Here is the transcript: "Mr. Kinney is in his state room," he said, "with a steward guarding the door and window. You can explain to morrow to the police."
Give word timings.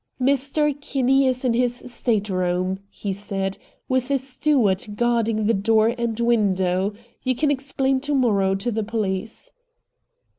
"Mr. 0.19 0.73
Kinney 0.81 1.27
is 1.27 1.45
in 1.45 1.53
his 1.53 1.75
state 1.75 2.27
room," 2.27 2.79
he 2.89 3.13
said, 3.13 3.59
"with 3.87 4.09
a 4.09 4.17
steward 4.17 4.83
guarding 4.95 5.45
the 5.45 5.53
door 5.53 5.93
and 5.95 6.19
window. 6.19 6.91
You 7.21 7.35
can 7.35 7.51
explain 7.51 7.99
to 7.99 8.15
morrow 8.15 8.55
to 8.55 8.71
the 8.71 8.81
police." 8.83 9.51